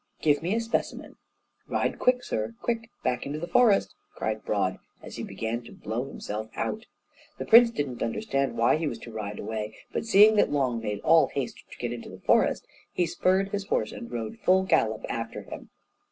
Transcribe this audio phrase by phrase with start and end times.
[0.19, 1.17] "Give me a specimen."
[1.67, 6.05] "Ride quick, sir, quick, back into the forest!" cried Broad, as he began to blow
[6.05, 6.87] himself out.
[7.37, 11.01] The prince didn't understand why he was to ride away; but seeing that Long made
[11.01, 15.05] all haste to get into the forest, he spurred his horse and rode full gallop
[15.07, 15.69] after him.